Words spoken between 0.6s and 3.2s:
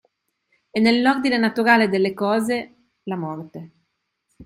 È nell’ordine naturale delle cose, la